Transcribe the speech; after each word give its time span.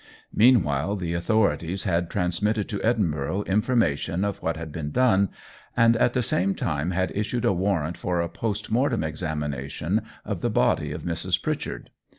Meanwhile 0.33 0.95
the 0.95 1.13
authorities 1.13 1.83
had 1.83 2.09
transmitted 2.09 2.67
to 2.69 2.81
Edinburgh 2.83 3.43
information 3.43 4.25
of 4.25 4.41
what 4.41 4.57
had 4.57 4.71
been 4.71 4.89
done, 4.89 5.29
and 5.77 5.95
at 5.95 6.13
the 6.13 6.23
same 6.23 6.55
time 6.55 6.89
had 6.89 7.11
issued 7.15 7.45
a 7.45 7.53
warrant 7.53 7.97
for 7.97 8.19
a 8.19 8.27
post 8.27 8.71
mortem 8.71 9.03
examination 9.03 10.01
of 10.25 10.41
the 10.41 10.49
body 10.49 10.91
of 10.91 11.03
Mrs. 11.03 11.39
Pritchard. 11.43 11.91